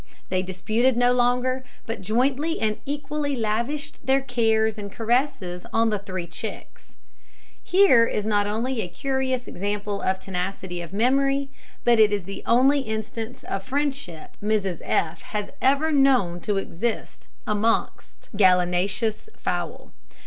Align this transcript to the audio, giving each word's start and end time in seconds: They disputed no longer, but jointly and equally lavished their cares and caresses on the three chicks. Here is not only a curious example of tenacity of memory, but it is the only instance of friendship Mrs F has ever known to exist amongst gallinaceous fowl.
They 0.29 0.41
disputed 0.41 0.97
no 0.97 1.11
longer, 1.13 1.63
but 1.85 2.01
jointly 2.01 2.59
and 2.59 2.77
equally 2.87 3.35
lavished 3.35 4.03
their 4.03 4.19
cares 4.21 4.79
and 4.79 4.91
caresses 4.91 5.63
on 5.71 5.91
the 5.91 5.99
three 5.99 6.25
chicks. 6.25 6.95
Here 7.63 8.07
is 8.07 8.25
not 8.25 8.47
only 8.47 8.81
a 8.81 8.87
curious 8.87 9.47
example 9.47 10.01
of 10.01 10.17
tenacity 10.17 10.81
of 10.81 10.91
memory, 10.91 11.51
but 11.83 11.99
it 11.99 12.11
is 12.11 12.23
the 12.23 12.41
only 12.47 12.79
instance 12.79 13.43
of 13.43 13.61
friendship 13.61 14.37
Mrs 14.43 14.81
F 14.83 15.21
has 15.21 15.51
ever 15.61 15.91
known 15.91 16.39
to 16.39 16.57
exist 16.57 17.27
amongst 17.45 18.29
gallinaceous 18.35 19.29
fowl. 19.37 19.91